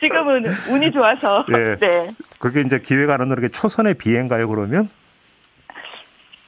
지금은 0.00 0.44
운이 0.70 0.92
좋아서. 0.92 1.44
네. 1.48 1.76
네. 1.80 2.10
그게 2.38 2.60
이제 2.60 2.78
기회가 2.78 3.14
안 3.14 3.22
오는 3.22 3.34
게 3.40 3.48
초선의 3.48 3.94
비행가요 3.94 4.46
그러면? 4.48 4.88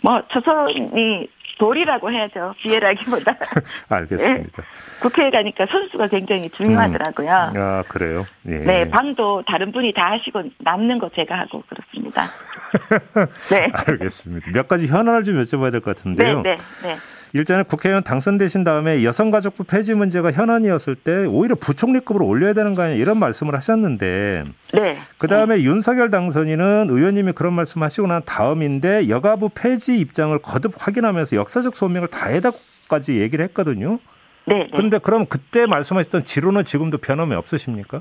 뭐 0.04 0.22
초선이 0.28 1.26
돌이라고 1.58 2.12
해야죠. 2.12 2.52
비애라기보다. 2.58 3.36
알겠습니다. 3.88 4.62
네. 4.62 4.68
국회에 5.00 5.30
가니까 5.30 5.64
선수가 5.70 6.08
굉장히 6.08 6.50
중요하더라고요. 6.50 7.30
음. 7.54 7.60
아 7.60 7.82
그래요? 7.88 8.26
예. 8.46 8.50
네, 8.58 8.90
방도 8.90 9.42
다른 9.46 9.72
분이 9.72 9.94
다 9.94 10.10
하시고 10.10 10.42
남는 10.58 10.98
거 10.98 11.08
제가 11.14 11.38
하고 11.38 11.62
그렇습니다. 11.68 12.24
네. 13.50 13.70
알겠습니다. 13.72 14.50
몇 14.52 14.68
가지 14.68 14.88
현안을 14.88 15.24
좀 15.24 15.40
여쭤봐야 15.42 15.70
될 15.70 15.80
것 15.80 15.96
같은데요. 15.96 16.42
네, 16.42 16.56
네, 16.82 16.88
네. 16.88 16.96
일전에 17.34 17.64
국회의원 17.64 18.04
당선되신 18.04 18.62
다음에 18.62 19.02
여성가족부 19.02 19.64
폐지 19.64 19.92
문제가 19.94 20.30
현안이었을 20.30 20.94
때 20.94 21.26
오히려 21.26 21.56
부총리급으로 21.56 22.24
올려야 22.24 22.52
되는 22.52 22.76
거 22.76 22.82
아니냐 22.82 23.00
이런 23.00 23.18
말씀을 23.18 23.56
하셨는데 23.56 24.44
네. 24.72 24.98
그다음에 25.18 25.56
네. 25.56 25.64
윤석열 25.64 26.10
당선인은 26.10 26.86
의원님이 26.90 27.32
그런 27.32 27.52
말씀 27.52 27.82
하시고 27.82 28.06
난 28.06 28.22
다음인데 28.24 29.08
여가부 29.08 29.50
폐지 29.52 29.98
입장을 29.98 30.38
거듭 30.38 30.74
확인하면서 30.78 31.34
역사적 31.34 31.74
소명을 31.74 32.06
다해다까지 32.06 33.20
얘기를 33.20 33.44
했거든요. 33.46 33.98
네. 34.46 34.68
그런데 34.70 34.98
그럼 34.98 35.26
그때 35.26 35.66
말씀하셨던 35.66 36.24
지론은 36.24 36.64
지금도 36.64 36.98
변함이 36.98 37.34
없으십니까? 37.34 38.00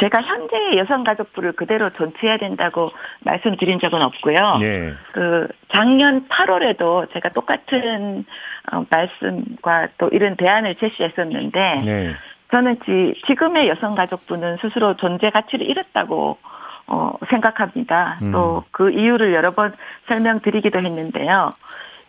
제가 0.00 0.22
현재의 0.22 0.78
여성가족부를 0.78 1.52
그대로 1.52 1.90
존치해야 1.90 2.38
된다고 2.38 2.90
말씀드린 3.20 3.78
적은 3.78 4.02
없고요. 4.02 4.58
네. 4.58 4.92
그 5.12 5.48
작년 5.72 6.28
8월에도 6.28 7.12
제가 7.12 7.30
똑같은 7.30 8.24
어, 8.72 8.84
말씀과 8.90 9.88
또 9.98 10.08
이런 10.08 10.36
대안을 10.36 10.76
제시했었는데 10.76 11.80
네. 11.84 12.14
저는 12.50 12.78
지, 12.84 13.20
지금의 13.26 13.68
여성가족부는 13.68 14.58
스스로 14.62 14.96
존재 14.96 15.30
가치를 15.30 15.68
잃었다고 15.68 16.38
어, 16.86 17.12
생각합니다. 17.30 18.18
음. 18.22 18.32
또그 18.32 18.90
이유를 18.90 19.32
여러 19.32 19.52
번 19.52 19.74
설명드리기도 20.08 20.78
했는데요. 20.80 21.52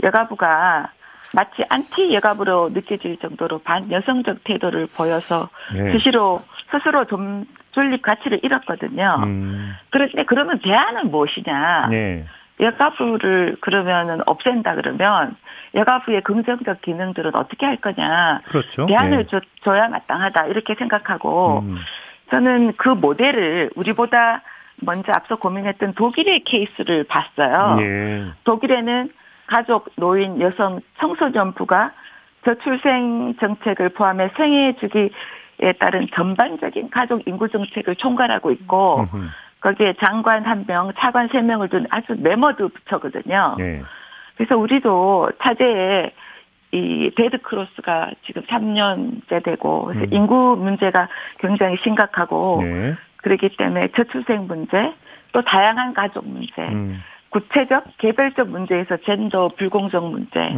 여가부가 0.04 0.92
마치 1.34 1.64
안티 1.70 2.14
여가부로 2.14 2.70
느껴질 2.70 3.18
정도로 3.18 3.60
반여성적 3.60 4.44
태도를 4.44 4.88
보여서 4.88 5.50
네. 5.74 5.92
스스로 5.94 6.42
스스로 6.72 7.06
좀 7.06 7.46
존립 7.76 8.02
가치를 8.02 8.40
잃었거든요. 8.42 9.22
음. 9.24 9.76
그런데 9.90 10.24
그러면 10.24 10.60
대안은 10.60 11.12
무엇이냐? 11.12 11.88
네. 11.90 12.26
여가부를 12.62 13.58
그러면은 13.60 14.22
없앤다 14.26 14.76
그러면 14.76 15.36
여가부의 15.76 16.22
긍정적 16.22 16.82
기능들은 16.82 17.36
어떻게 17.36 17.66
할 17.66 17.76
거냐? 17.76 18.40
그렇죠. 18.46 18.86
대안을 18.86 19.18
네. 19.18 19.26
줘, 19.26 19.42
줘야 19.62 19.90
마땅하다 19.90 20.48
이렇게 20.48 20.74
생각하고 20.76 21.60
음. 21.60 21.76
저는 22.32 22.74
그 22.78 22.88
모델을 22.88 23.72
우리보다 23.76 24.42
먼저 24.78 25.12
앞서 25.14 25.36
고민했던 25.36 25.96
독일의 25.96 26.46
케이스를 26.46 27.04
봤어요. 27.04 27.76
네. 27.78 28.32
독일에는 28.46 29.10
가족, 29.48 29.90
노인, 29.98 30.40
여성, 30.40 30.80
청소년부가 31.00 31.92
저출생 32.46 33.36
정책을 33.40 33.90
포함해 33.90 34.30
생애 34.38 34.76
주기 34.80 35.10
에 35.62 35.72
따른 35.74 36.08
전반적인 36.14 36.90
가족 36.90 37.26
인구 37.28 37.48
정책을 37.48 37.96
총괄하고 37.96 38.52
있고 38.52 39.08
거기에 39.62 39.94
장관 40.04 40.44
한 40.44 40.66
명, 40.68 40.92
차관 40.98 41.30
세 41.32 41.42
명을 41.42 41.70
둔 41.70 41.88
아주 41.90 42.16
매머드 42.18 42.68
부처거든요. 42.68 43.56
네. 43.58 43.82
그래서 44.36 44.58
우리도 44.58 45.32
차제에 45.42 46.12
이 46.72 47.10
dead 47.16 47.42
cross가 47.42 48.12
지금 48.26 48.42
3년째 48.44 49.44
되고 49.44 49.92
음. 49.92 50.06
인구 50.12 50.58
문제가 50.60 51.08
굉장히 51.40 51.78
심각하고 51.84 52.60
네. 52.62 52.96
그렇기 53.18 53.56
때문에 53.58 53.90
저출생 53.96 54.46
문제 54.48 54.94
또 55.32 55.42
다양한 55.42 55.94
가족 55.94 56.28
문제 56.28 56.62
음. 56.62 57.02
구체적 57.30 57.98
개별적 57.98 58.50
문제에서 58.50 58.98
젠더 58.98 59.50
불공정 59.58 60.12
문제 60.12 60.54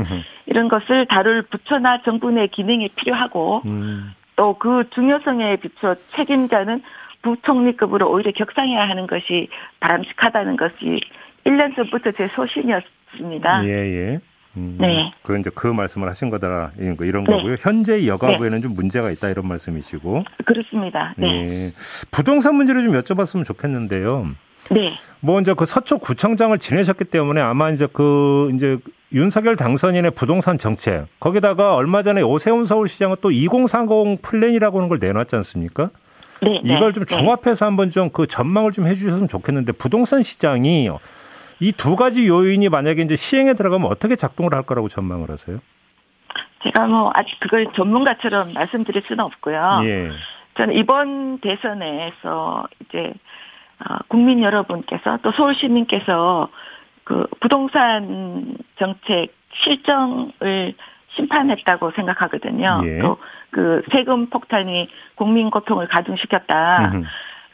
이런 0.48 0.68
것을 0.68 1.06
다룰 1.06 1.44
부처나 1.44 2.02
정부 2.04 2.30
내 2.32 2.48
기능이 2.48 2.90
필요하고 2.90 3.62
음. 3.66 4.14
또 4.38 4.54
그 4.58 4.90
중요성에 4.92 5.58
비춰 5.58 5.96
책임자는 6.16 6.82
부총리급으로 7.22 8.10
오히려 8.10 8.32
격상해야 8.32 8.88
하는 8.88 9.08
것이 9.08 9.50
바람직하다는 9.82 10.56
것이 10.56 11.02
1년 11.46 11.76
전부터 11.76 12.12
제 12.12 12.30
소신이었습니다. 12.36 13.66
예, 13.66 13.70
예. 13.70 14.20
음, 14.56 14.78
네. 14.80 15.12
그 15.24 15.38
이제 15.38 15.52
그 15.54 15.68
말씀을 15.68 16.08
하신 16.10 16.30
거다 16.30 16.72
이런, 16.78 16.96
이런 17.02 17.24
네. 17.26 17.34
거고요. 17.34 17.58
현재 17.60 18.08
여가부에는 18.08 18.58
네. 18.58 18.62
좀 18.62 18.74
문제가 18.74 19.12
있다 19.12 19.30
이런 19.30 19.48
말씀이시고. 19.48 20.24
그렇습니다. 20.46 21.14
네. 21.18 21.46
네. 21.46 21.72
부동산 22.12 22.56
문제를 22.56 22.84
좀 22.84 22.94
여쭤봤으면 22.94 23.46
좋겠는데요. 23.46 24.28
네. 24.72 24.94
뭐 25.20 25.40
이제 25.42 25.54
그 25.56 25.66
서초 25.66 26.00
구청장을 26.00 26.58
지내셨기 26.58 27.06
때문에 27.06 27.42
아마 27.42 27.70
이제 27.72 27.88
그 27.92 28.52
이제 28.54 28.78
윤석열 29.14 29.56
당선인의 29.56 30.12
부동산 30.12 30.58
정책 30.58 31.06
거기다가 31.20 31.76
얼마 31.76 32.02
전에 32.02 32.22
오세훈 32.22 32.66
서울시장은 32.66 33.18
또 33.22 33.32
2030 33.32 34.22
플랜이라고 34.22 34.78
하는 34.80 34.90
걸 34.90 35.00
내놨지 35.00 35.36
않습니까? 35.38 35.90
네. 36.42 36.62
네. 36.64 36.76
이걸 36.76 36.94
좀 36.94 37.06
네. 37.06 37.16
종합해서 37.16 37.66
한번 37.66 37.90
좀 37.90 38.10
그 38.10 38.28
전망을 38.28 38.72
좀 38.72 38.86
해주셨으면 38.88 39.28
좋겠는데 39.28 39.72
부동산 39.74 40.24
시장이 40.24 40.90
이 41.60 41.72
두 41.72 41.96
가지 41.96 42.28
요인이 42.28 42.70
만약에 42.70 43.02
이제 43.02 43.16
시행에 43.16 43.54
들어가면 43.54 43.90
어떻게 43.90 44.16
작동을 44.16 44.54
할 44.54 44.64
거라고 44.64 44.90
전망을 44.90 45.32
하세요? 45.32 45.60
제가 46.64 46.86
뭐 46.88 47.12
아직 47.16 47.40
그걸 47.40 47.68
전문가처럼 47.76 48.54
말씀드릴 48.54 49.04
수는 49.08 49.24
없고요. 49.24 49.80
예. 49.84 50.10
저는 50.58 50.76
이번 50.76 51.40
대선에서 51.40 52.66
이제 52.82 53.14
어, 53.80 53.96
국민 54.08 54.44
여러분께서 54.44 55.18
또 55.24 55.32
서울 55.32 55.56
시민께서 55.56 56.50
그 57.08 57.26
부동산 57.40 58.58
정책 58.78 59.34
실정을 59.64 60.74
심판했다고 61.16 61.92
생각하거든요. 61.92 62.82
예. 62.84 63.00
또그 63.00 63.84
세금 63.94 64.26
폭탄이 64.26 64.90
국민 65.16 65.50
고통을 65.50 65.88
가중시켰다. 65.88 66.92
음흠. 66.94 67.06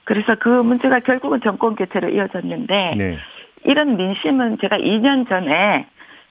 그래서 0.05 0.33
그 0.39 0.50
문제가 0.50 1.01
결국은 1.01 1.39
정권 1.41 1.75
교체로 1.75 2.10
이어졌는데 2.10 2.95
네. 2.98 3.17
이런 3.63 3.95
민심은 3.95 4.57
제가 4.60 4.77
2년 4.77 5.29
전에 5.29 5.86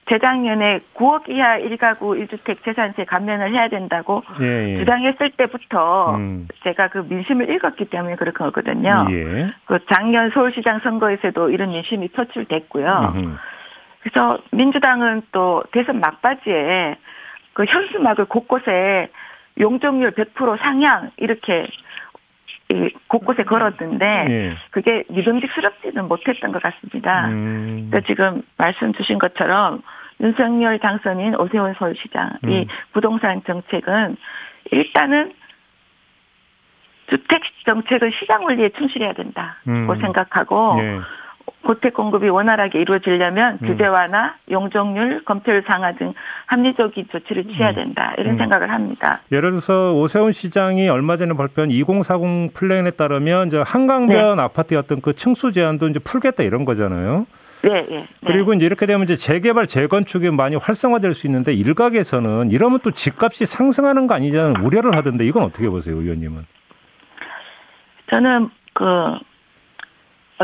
재작년에 0.09 0.81
9억 0.95 1.29
이하 1.29 1.57
1가구 1.59 2.27
1주택 2.27 2.63
재산세 2.65 3.05
감면을 3.05 3.53
해야 3.53 3.69
된다고 3.69 4.23
예, 4.41 4.73
예. 4.73 4.77
주장했을 4.79 5.31
때부터 5.31 6.15
음. 6.15 6.47
제가 6.63 6.89
그 6.89 7.05
민심을 7.07 7.49
읽었기 7.49 7.85
때문에 7.85 8.15
그렇게 8.15 8.37
거거든요. 8.37 9.07
예. 9.11 9.53
그 9.65 9.79
작년 9.91 10.29
서울시장 10.31 10.79
선거에서도 10.79 11.49
이런 11.49 11.69
민심이 11.69 12.09
표출됐고요. 12.09 13.13
음흠. 13.15 13.37
그래서 14.01 14.39
민주당은 14.51 15.21
또 15.31 15.63
대선 15.71 16.01
막바지에 16.01 16.97
그 17.53 17.63
현수막을 17.65 18.25
곳곳에 18.25 19.09
용적률 19.59 20.11
100% 20.11 20.59
상향 20.59 21.11
이렇게 21.17 21.67
곳곳에 23.07 23.43
걸었는데 23.43 24.25
예. 24.29 24.57
그게 24.71 25.03
믿음직스럽지는 25.09 26.07
못했던 26.07 26.51
것 26.51 26.61
같습니다. 26.61 27.27
음. 27.27 27.87
그래서 27.89 28.05
지금 28.07 28.41
말씀 28.57 28.93
주신 28.93 29.19
것처럼 29.19 29.81
윤석열 30.21 30.79
당선인 30.79 31.35
오세훈 31.35 31.73
서울시장 31.77 32.31
음. 32.43 32.49
이 32.49 32.67
부동산 32.93 33.43
정책은 33.43 34.15
일단은 34.71 35.33
주택 37.09 37.41
정책은 37.65 38.11
시장 38.19 38.43
원리에 38.43 38.69
충실해야 38.69 39.13
된다고 39.13 39.53
음. 39.67 39.87
생각하고 39.99 40.75
예. 40.79 40.99
고택 41.63 41.93
공급이 41.93 42.29
원활하게 42.29 42.81
이루어지려면 42.81 43.59
음. 43.61 43.67
규제 43.67 43.85
완화, 43.85 44.35
용적률, 44.51 45.23
검토율 45.23 45.63
상하 45.65 45.93
등 45.93 46.13
합리적인 46.47 47.07
조치를 47.11 47.45
취해야 47.45 47.69
음. 47.69 47.75
된다. 47.75 48.13
이런 48.17 48.33
음. 48.33 48.37
생각을 48.37 48.69
합니다. 48.69 49.21
예를 49.31 49.51
들어서 49.51 49.93
오세훈 49.93 50.31
시장이 50.31 50.89
얼마 50.89 51.15
전에 51.15 51.33
발표한 51.33 51.71
2040 51.71 52.53
플랜에 52.53 52.91
따르면 52.91 53.47
이제 53.47 53.63
한강변 53.65 54.37
네. 54.37 54.43
아파트였던 54.43 55.01
그 55.01 55.13
층수 55.13 55.51
제한도 55.51 55.87
이제 55.87 55.99
풀겠다 55.99 56.43
이런 56.43 56.65
거잖아요. 56.65 57.25
네, 57.63 57.85
네, 57.89 58.07
그리고 58.25 58.53
이제 58.53 58.65
이렇게 58.65 58.85
되면 58.85 59.05
이제 59.05 59.15
재개발, 59.15 59.67
재건축이 59.67 60.29
많이 60.31 60.57
활성화될 60.57 61.13
수 61.13 61.27
있는데 61.27 61.53
일각에서는 61.53 62.51
이러면 62.51 62.81
또 62.83 62.91
집값이 62.91 63.45
상승하는 63.45 64.05
거 64.05 64.15
아니냐는 64.15 64.57
우려를 64.61 64.97
하던데 64.97 65.25
이건 65.25 65.43
어떻게 65.43 65.69
보세요, 65.69 65.95
의원님은? 65.95 66.45
저는 68.09 68.49
그 68.73 69.17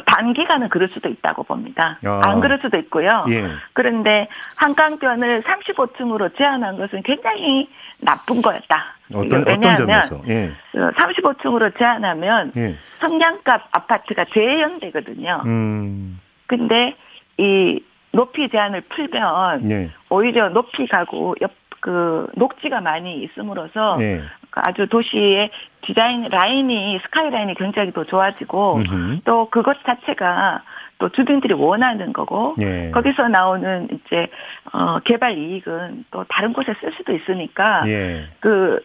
단기간은 0.05 0.69
그럴 0.69 0.87
수도 0.87 1.09
있다고 1.09 1.43
봅니다. 1.43 1.99
아. 2.05 2.21
안 2.23 2.39
그럴 2.39 2.59
수도 2.61 2.77
있고요. 2.77 3.25
예. 3.29 3.49
그런데 3.73 4.27
한강변을 4.55 5.43
35층으로 5.43 6.35
제한한 6.37 6.77
것은 6.77 7.03
굉장히 7.03 7.69
나쁜 7.99 8.41
거였다. 8.41 8.95
어떤, 9.13 9.45
왜냐하면 9.45 9.99
어떤 9.99 10.27
예. 10.29 10.51
35층으로 10.73 11.77
제한하면 11.77 12.51
예. 12.57 12.75
성량값 12.99 13.67
아파트가 13.71 14.25
재현되거든요. 14.33 15.43
음. 15.45 16.19
근데 16.47 16.95
이 17.37 17.83
높이 18.11 18.49
제한을 18.49 18.81
풀면 18.81 19.71
예. 19.71 19.89
오히려 20.09 20.49
높이 20.49 20.87
가고 20.87 21.35
옆 21.41 21.59
그 21.79 22.27
녹지가 22.35 22.81
많이 22.81 23.23
있음으로써 23.23 23.97
예. 24.01 24.21
아주 24.51 24.87
도시의 24.87 25.51
디자인 25.81 26.23
라인이 26.23 26.99
스카이라인이 27.03 27.55
굉장히 27.55 27.91
더 27.91 28.03
좋아지고 28.03 28.75
음흠. 28.77 29.19
또 29.25 29.49
그것 29.49 29.77
자체가 29.85 30.63
또 30.97 31.09
주민들이 31.09 31.53
원하는 31.53 32.11
거고 32.13 32.55
예. 32.61 32.91
거기서 32.91 33.29
나오는 33.29 33.87
이제 33.91 34.27
어 34.73 34.99
개발 34.99 35.37
이익은 35.37 36.05
또 36.11 36.25
다른 36.27 36.53
곳에 36.53 36.73
쓸 36.81 36.91
수도 36.93 37.13
있으니까 37.13 37.87
예. 37.87 38.27
그 38.41 38.79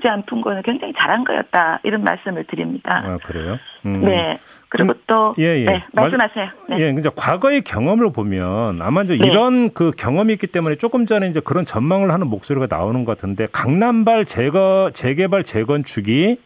제한 0.00 0.22
푼 0.26 0.40
거는 0.40 0.62
굉장히 0.62 0.92
잘한 0.96 1.24
거였다 1.24 1.80
이런 1.82 2.02
말씀을 2.04 2.44
드립니다. 2.44 3.02
아 3.04 3.18
그래요? 3.24 3.58
음. 3.86 4.04
네. 4.04 4.38
그리고 4.68 4.94
또 5.06 5.34
예, 5.38 5.60
예. 5.60 5.64
네, 5.64 5.84
말씀하세요. 5.92 6.48
네. 6.68 6.80
예, 6.80 6.94
이제 6.98 7.10
과거의 7.14 7.62
경험을 7.62 8.12
보면 8.12 8.82
아마 8.82 9.02
이제 9.02 9.16
네. 9.16 9.26
이런 9.26 9.72
그 9.72 9.90
경험이 9.96 10.34
있기 10.34 10.46
때문에 10.48 10.76
조금 10.76 11.06
전에 11.06 11.28
이제 11.28 11.40
그런 11.40 11.64
전망을 11.64 12.10
하는 12.10 12.26
목소리가 12.26 12.66
나오는 12.68 13.04
것 13.04 13.16
같은데 13.16 13.46
강남발 13.50 14.26
재거 14.26 14.90
재개발 14.92 15.44
재건축이 15.44 16.38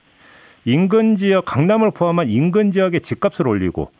인근 0.65 1.17
지역 1.17 1.45
강남을 1.45 1.91
포함한 1.93 2.29
인근 2.29 2.71
지역의 2.71 3.01
집값을 3.01 3.49
올리고 3.49 3.91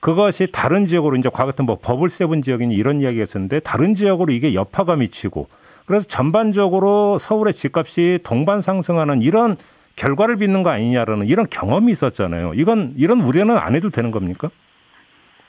그것이 0.00 0.48
다른 0.52 0.86
지역으로 0.86 1.16
이제 1.16 1.28
과거 1.32 1.46
같은 1.46 1.64
뭐 1.64 1.78
bubble 1.80 2.08
seven 2.08 2.42
지역이니 2.42 2.74
이런 2.74 3.00
이야기가 3.00 3.22
있었는데 3.22 3.60
다른 3.60 3.94
지역으로 3.94 4.32
이게 4.32 4.54
여파가 4.54 4.96
미치고 4.96 5.48
그래서 5.86 6.06
전반적으로 6.06 7.18
서울의 7.18 7.54
집값이 7.54 8.20
동반 8.24 8.60
상승하는 8.60 9.22
이런 9.22 9.56
결과를 9.96 10.36
빚는 10.36 10.62
거 10.62 10.70
아니냐라는 10.70 11.26
이런 11.26 11.46
경험이 11.50 11.92
있었잖아요. 11.92 12.54
이건 12.54 12.94
이런 12.96 13.20
우려는 13.20 13.58
안 13.58 13.74
해도 13.74 13.90
되는 13.90 14.10
겁니까? 14.10 14.50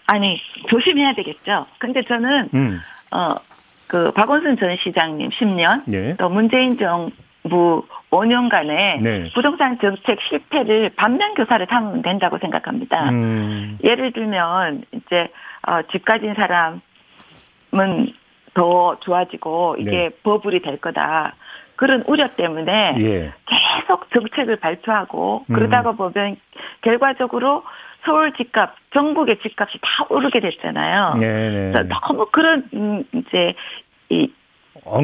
아니 0.07 0.39
조심해야 0.69 1.13
되겠죠. 1.13 1.65
근데 1.79 2.03
저는 2.03 2.49
음. 2.53 2.79
어그 3.11 4.11
박원순 4.11 4.57
전 4.57 4.75
시장님 4.83 5.29
10년 5.29 5.93
예. 5.93 6.15
또 6.17 6.29
문재인 6.29 6.77
정부 6.77 7.85
5년간의 8.09 9.01
네. 9.01 9.31
부동산 9.33 9.79
정책 9.79 10.19
실패를 10.29 10.91
반면 10.95 11.33
교사를 11.35 11.65
삼으면 11.69 12.01
된다고 12.01 12.37
생각합니다. 12.37 13.09
음. 13.09 13.77
예를 13.83 14.11
들면 14.11 14.83
이제 14.91 15.29
어, 15.65 15.81
집 15.91 16.03
가진 16.03 16.33
사람은 16.35 18.13
더 18.53 18.97
좋아지고 18.99 19.77
이게 19.79 19.91
네. 19.91 20.09
버블이 20.23 20.61
될 20.61 20.77
거다. 20.77 21.35
그런 21.75 22.03
우려 22.07 22.27
때문에 22.35 22.95
예. 22.99 23.33
계속 23.45 24.09
정책을 24.11 24.57
발표하고 24.57 25.45
음. 25.49 25.53
그러다가 25.53 25.93
보면 25.93 26.37
결과적으로 26.81 27.63
서울 28.05 28.33
집값, 28.33 28.75
전국의 28.93 29.39
집값이 29.39 29.79
다 29.81 30.05
오르게 30.09 30.39
됐잖아요. 30.39 31.15
네. 31.19 31.71
그래서 31.71 31.87
너무 31.87 32.27
그런 32.31 32.65
음, 32.73 33.03
이제 33.13 33.53
이 34.09 34.31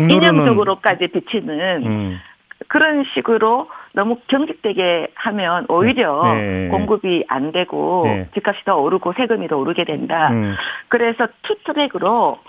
이념적으로까지 0.10 1.08
비치는 1.08 1.86
음. 1.86 2.20
그런 2.68 3.06
식으로 3.14 3.70
너무 3.96 4.18
경직되게 4.28 5.08
하면 5.16 5.66
오히려 5.70 6.34
네. 6.34 6.68
공급이 6.68 7.24
안 7.28 7.52
되고 7.52 8.04
네. 8.06 8.30
집값이 8.34 8.66
더 8.66 8.78
오르고 8.78 9.14
세금이 9.14 9.48
더 9.48 9.58
오르게 9.58 9.86
된다. 9.86 10.30
음. 10.30 10.56
그래서 10.90 11.28
투트랙으로 11.44 12.40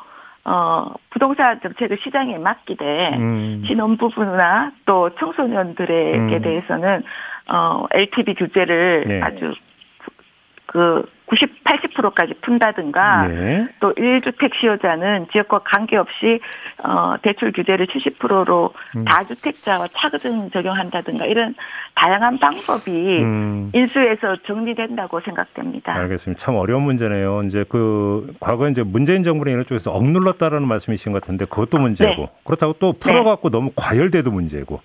어, 0.45 0.95
부동산 1.11 1.61
정책을 1.61 1.99
시장에 2.03 2.39
맡기되 2.39 3.17
음. 3.17 3.63
신혼부부나 3.67 4.73
또 4.87 5.11
청소년들에게 5.19 6.37
음. 6.37 6.43
대해서는 6.43 7.03
어, 7.49 7.87
LTV 7.93 8.35
규제를 8.35 9.05
네. 9.07 9.21
아주 9.21 9.53
그 10.67 11.05
80%까지 11.71 12.35
푼다든가 12.41 13.29
네. 13.29 13.69
또 13.81 13.93
1주택 13.95 14.55
시효자는 14.55 15.29
지역과 15.33 15.61
관계없이 15.61 16.41
어 16.83 17.15
대출 17.23 17.53
규제를 17.53 17.87
70%로 17.87 18.75
음. 18.97 19.05
다주택자와 19.05 19.89
차등 19.93 20.51
적용한다든가 20.51 21.27
이런 21.27 21.55
다양한 21.95 22.39
방법이 22.39 22.91
음. 22.91 23.71
인수에서 23.75 24.37
정리된다고 24.47 25.21
생각됩니다. 25.21 25.95
알겠습니다. 25.95 26.41
참 26.41 26.57
어려운 26.57 26.83
문제네요. 26.83 27.43
이제 27.45 27.65
그 27.69 28.35
과거 28.41 28.69
이제 28.69 28.83
문재인 28.83 29.23
정부는 29.23 29.53
이런 29.53 29.67
쪽에서 29.67 29.93
억눌렀다라는 29.93 30.67
말씀이신 30.67 31.13
것 31.13 31.23
같은데 31.23 31.45
그것도 31.45 31.79
문제고 31.79 32.23
네. 32.23 32.31
그렇다고 32.45 32.75
또 32.75 32.93
풀어갖고 32.93 33.51
네. 33.51 33.59
너무 33.59 33.71
과열돼도 33.77 34.31
문제고 34.31 34.81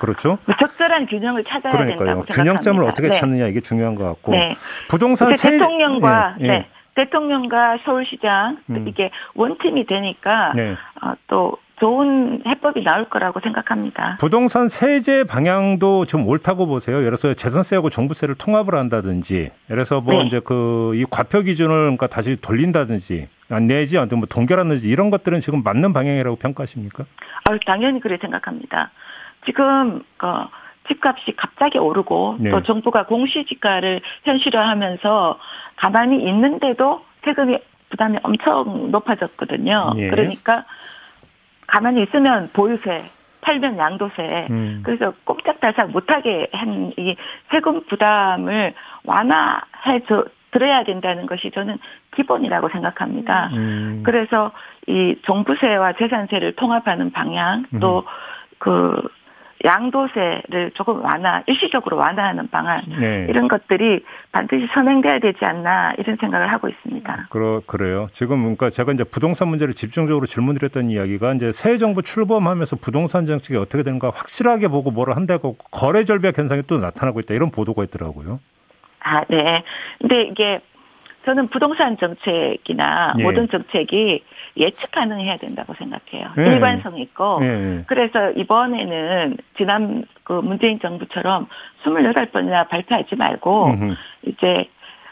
그렇죠. 0.00 0.38
그 0.46 0.52
적절한 0.58 1.06
균형을 1.06 1.44
찾아야 1.44 1.72
그러니까요. 1.72 1.98
된다고 1.98 2.24
생각합니다. 2.24 2.34
균형점을 2.34 2.84
어떻게 2.84 3.08
네. 3.08 3.20
찾느냐 3.20 3.46
이게 3.46 3.60
중요한 3.60 3.94
것 3.94 4.04
같고 4.04 4.32
네. 4.32 4.56
부동산 4.88 5.32
세... 5.36 5.52
대통령과 5.52 6.34
네. 6.40 6.48
네. 6.48 6.66
대통령과 6.96 7.78
서울시장 7.84 8.58
음. 8.70 8.88
이게 8.88 9.10
원팀이 9.34 9.86
되니까 9.86 10.52
네. 10.56 10.76
어, 11.02 11.12
또 11.28 11.56
좋은 11.78 12.42
해법이 12.46 12.82
나올 12.84 13.08
거라고 13.08 13.40
생각합니다. 13.40 14.18
부동산 14.20 14.68
세제 14.68 15.24
방향도 15.24 16.04
좀 16.04 16.28
옳다고 16.28 16.66
보세요. 16.66 16.96
예를 16.98 17.16
들어서 17.16 17.32
재산세하고 17.32 17.88
종부세를 17.88 18.34
통합을 18.34 18.74
한다든지, 18.74 19.34
예를 19.36 19.50
들어서 19.66 20.02
뭐 20.02 20.14
네. 20.14 20.24
이제 20.26 20.40
그 20.40 20.92
이 20.94 21.06
과표 21.08 21.40
기준을 21.40 21.74
그러니까 21.74 22.06
다시 22.06 22.36
돌린다든지, 22.36 23.28
내지 23.66 23.96
아무튼 23.96 24.18
뭐 24.18 24.26
동결하든지 24.28 24.90
이런 24.90 25.08
것들은 25.08 25.40
지금 25.40 25.62
맞는 25.62 25.94
방향이라고 25.94 26.36
평가하십니까? 26.36 27.04
아, 27.48 27.56
당연히 27.64 27.98
그래 28.00 28.18
생각합니다. 28.20 28.90
지금 29.44 30.02
그 30.16 30.26
집값이 30.88 31.36
갑자기 31.36 31.78
오르고 31.78 32.36
네. 32.40 32.50
또 32.50 32.62
정부가 32.62 33.06
공시지가를 33.06 34.00
현실화하면서 34.24 35.38
가만히 35.76 36.22
있는데도 36.28 37.04
세금이 37.24 37.58
부담이 37.90 38.18
엄청 38.22 38.90
높아졌거든요. 38.90 39.92
네. 39.96 40.08
그러니까 40.08 40.64
가만히 41.66 42.02
있으면 42.02 42.50
보유세, 42.52 43.04
팔면 43.42 43.78
양도세. 43.78 44.48
음. 44.50 44.82
그래서 44.84 45.12
꼼짝달싹 45.24 45.90
못하게 45.90 46.48
한 46.52 46.92
이 46.96 47.16
세금 47.50 47.84
부담을 47.86 48.74
완화해 49.04 50.00
줘 50.08 50.24
들어야 50.52 50.82
된다는 50.82 51.26
것이 51.26 51.50
저는 51.52 51.78
기본이라고 52.16 52.68
생각합니다. 52.70 53.50
음. 53.52 54.02
그래서 54.04 54.50
이 54.88 55.16
종부세와 55.22 55.92
재산세를 55.92 56.56
통합하는 56.56 57.12
방향 57.12 57.64
또그 57.80 58.68
음. 58.68 59.08
양도세를 59.64 60.72
조금 60.74 61.04
완화, 61.04 61.42
일시적으로 61.46 61.96
완화하는 61.96 62.48
방안 62.48 62.82
네. 62.98 63.26
이런 63.28 63.48
것들이 63.48 64.04
반드시 64.32 64.66
선행돼야 64.72 65.18
되지 65.18 65.44
않나 65.44 65.92
이런 65.98 66.16
생각을 66.16 66.50
하고 66.50 66.68
있습니다. 66.68 67.26
그러 67.30 67.60
그래요. 67.66 68.08
지금 68.12 68.40
그러니까 68.40 68.70
제가 68.70 68.92
이제 68.92 69.04
부동산 69.04 69.48
문제를 69.48 69.74
집중적으로 69.74 70.26
질문드렸던 70.26 70.90
이야기가 70.90 71.34
이제 71.34 71.52
새 71.52 71.76
정부 71.76 72.02
출범하면서 72.02 72.76
부동산 72.76 73.26
정책이 73.26 73.58
어떻게 73.58 73.82
되는가 73.82 74.10
확실하게 74.14 74.68
보고 74.68 74.90
뭐를 74.90 75.16
한다고 75.16 75.56
거래 75.70 76.04
절벽 76.04 76.38
현상이 76.38 76.62
또 76.66 76.78
나타나고 76.78 77.20
있다 77.20 77.34
이런 77.34 77.50
보도가 77.50 77.84
있더라고요. 77.84 78.40
아, 79.02 79.24
네. 79.28 79.62
근데 79.98 80.22
이게 80.22 80.60
저는 81.24 81.48
부동산 81.48 81.96
정책이나 81.98 83.12
예. 83.18 83.22
모든 83.22 83.48
정책이 83.48 84.24
예측 84.56 84.90
가능해야 84.90 85.36
된다고 85.36 85.74
생각해요. 85.74 86.30
예. 86.38 86.54
일관성 86.54 86.98
있고. 86.98 87.40
예. 87.42 87.84
그래서 87.86 88.30
이번에는 88.32 89.36
지난 89.56 90.04
그 90.24 90.32
문재인 90.32 90.80
정부처럼 90.80 91.46
28번이나 91.84 92.68
발표하지 92.68 93.16
말고 93.16 93.66
음흠. 93.66 93.94
이제 94.26 94.68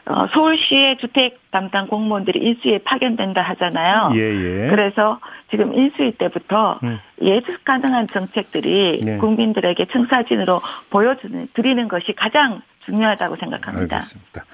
어, 0.09 0.27
서울시의 0.33 0.97
주택 0.99 1.39
담당 1.51 1.87
공무원들이 1.87 2.39
인수에 2.41 2.79
파견된다 2.79 3.43
하잖아요. 3.43 4.13
예, 4.15 4.21
예. 4.21 4.69
그래서 4.71 5.21
지금 5.51 5.75
인수위 5.75 6.13
때부터 6.13 6.81
음. 6.83 6.99
예측 7.21 7.63
가능한 7.65 8.07
정책들이 8.07 9.03
네. 9.05 9.19
국민들에게 9.19 9.85
청사진으로 9.85 10.63
보여주는 10.89 11.49
드리는 11.53 11.89
것이 11.89 12.15
가장 12.15 12.63
중요하다고 12.87 13.37
생각합니다. 13.37 13.97
알겠습니다. 13.97 14.45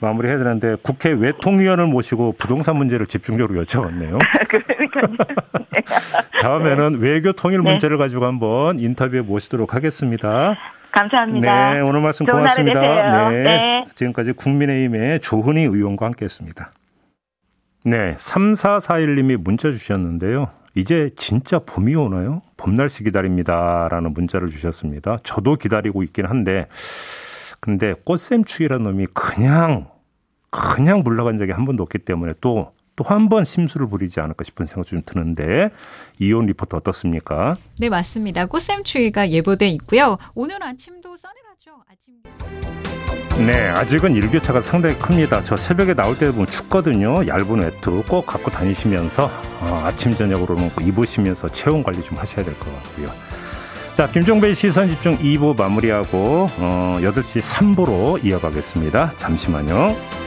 마무리해야 0.00 0.38
되는데 0.38 0.76
국회 0.82 1.10
외통위원을 1.10 1.86
모시고 1.86 2.34
부동산 2.38 2.76
문제를 2.76 3.06
집중적으로 3.06 3.62
여쭤봤네요. 3.62 4.18
네. 5.72 5.82
다음에는 6.42 6.92
네. 6.92 6.98
외교 6.98 7.32
통일 7.32 7.62
네. 7.62 7.70
문제를 7.70 7.98
가지고 7.98 8.26
한번 8.26 8.78
인터뷰에 8.78 9.22
모시도록 9.22 9.74
하겠습니다. 9.74 10.56
감사합니다. 10.92 11.74
네, 11.74 11.80
오늘 11.80 12.00
말씀 12.00 12.24
고맙습니다. 12.24 13.30
네. 13.30 13.42
네. 13.42 13.86
지금까지 13.94 14.32
국민의힘의 14.32 15.20
조은희 15.20 15.62
의원과 15.62 16.06
함께했습니다. 16.06 16.72
네, 17.84 18.14
3441님이 18.16 19.36
문자 19.36 19.70
주셨는데요. 19.70 20.48
이제 20.74 21.10
진짜 21.16 21.58
봄이 21.58 21.94
오나요? 21.94 22.42
봄 22.56 22.74
날씨 22.74 23.02
기다립니다 23.02 23.88
라는 23.90 24.12
문자를 24.12 24.50
주셨습니다. 24.50 25.18
저도 25.22 25.56
기다리고 25.56 26.02
있긴 26.02 26.26
한데 26.26 26.66
근데 27.60 27.94
꽃샘추위라는 28.04 28.84
놈이 28.84 29.06
그냥 29.12 29.88
그냥 30.50 31.02
물러간 31.02 31.36
적이 31.38 31.52
한 31.52 31.64
번도 31.64 31.82
없기 31.82 31.98
때문에 31.98 32.34
또 32.40 32.72
또한번 32.96 33.44
심수를 33.44 33.88
부리지 33.88 34.20
않을까 34.20 34.42
싶은 34.42 34.64
생각이 34.66 34.88
좀 34.88 35.02
드는데 35.04 35.68
이온 36.18 36.46
리포터 36.46 36.78
어떻습니까? 36.78 37.56
네 37.78 37.90
맞습니다. 37.90 38.46
꽃샘추위가 38.46 39.28
예보돼 39.30 39.68
있고요. 39.68 40.16
오늘 40.34 40.62
아침도 40.62 41.14
서늘하죠. 41.16 41.82
아침. 41.92 42.14
네, 43.46 43.68
아직은 43.68 44.14
일교차가 44.14 44.62
상당히 44.62 44.96
큽니다. 44.96 45.44
저 45.44 45.58
새벽에 45.58 45.92
나올 45.92 46.16
때 46.16 46.30
보면 46.30 46.46
춥거든요. 46.46 47.26
얇은 47.26 47.62
외투 47.64 48.02
꼭 48.08 48.24
갖고 48.24 48.50
다니시면서 48.50 49.26
어, 49.60 49.80
아침 49.84 50.12
저녁으로는 50.12 50.70
입으시면서 50.80 51.48
체온 51.50 51.82
관리 51.82 52.02
좀 52.02 52.16
하셔야 52.16 52.42
될 52.46 52.58
것 52.58 52.72
같고요. 52.82 53.08
자, 53.96 54.06
김종배의 54.06 54.54
시선 54.54 54.90
집중 54.90 55.16
2부 55.16 55.56
마무리하고 55.56 56.50
어, 56.58 56.98
8시 57.00 57.40
3부로 57.40 58.22
이어가겠습니다. 58.22 59.14
잠시만요. 59.16 60.25